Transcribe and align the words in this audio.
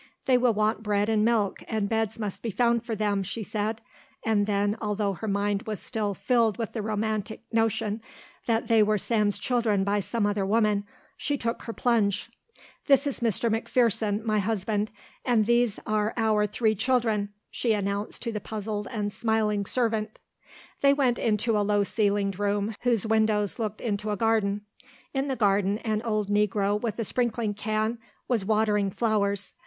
"They 0.25 0.35
will 0.35 0.55
want 0.55 0.81
bread 0.81 1.09
and 1.09 1.23
milk, 1.23 1.61
and 1.67 1.87
beds 1.87 2.17
must 2.17 2.41
be 2.41 2.49
found 2.49 2.83
for 2.83 2.95
them," 2.95 3.21
she 3.21 3.43
said, 3.43 3.81
and 4.25 4.47
then, 4.47 4.75
although 4.81 5.13
her 5.13 5.27
mind 5.27 5.61
was 5.67 5.79
still 5.79 6.15
filled 6.15 6.57
with 6.57 6.73
the 6.73 6.81
romantic 6.81 7.43
notion 7.51 8.01
that 8.47 8.67
they 8.67 8.81
were 8.81 8.97
Sam's 8.97 9.37
children 9.37 9.83
by 9.83 9.99
some 9.99 10.25
other 10.25 10.43
woman, 10.43 10.85
she 11.17 11.37
took 11.37 11.61
her 11.65 11.71
plunge. 11.73 12.31
"This 12.87 13.05
is 13.05 13.19
Mr. 13.19 13.51
McPherson, 13.51 14.23
my 14.23 14.39
husband, 14.39 14.89
and 15.23 15.45
these 15.45 15.79
are 15.85 16.15
our 16.17 16.47
three 16.47 16.73
children," 16.73 17.29
she 17.51 17.73
announced 17.73 18.23
to 18.23 18.31
the 18.31 18.41
puzzled 18.41 18.87
and 18.89 19.13
smiling 19.13 19.67
servant. 19.67 20.17
They 20.81 20.95
went 20.95 21.19
into 21.19 21.55
a 21.55 21.61
low 21.61 21.83
ceilinged 21.83 22.39
room 22.39 22.73
whose 22.81 23.05
windows 23.05 23.59
looked 23.59 23.81
into 23.81 24.09
a 24.09 24.17
garden. 24.17 24.61
In 25.13 25.27
the 25.27 25.35
garden 25.35 25.77
an 25.85 26.01
old 26.01 26.27
Negro 26.27 26.81
with 26.81 26.97
a 26.97 27.03
sprinkling 27.05 27.53
can 27.53 27.99
was 28.27 28.43
watering 28.43 28.89
flowers. 28.89 29.53